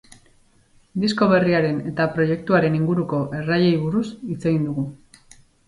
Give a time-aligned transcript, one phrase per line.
[1.03, 4.91] Disko berriaren eta proiektuaren inguruko erraiei buruz hitz egin dugu.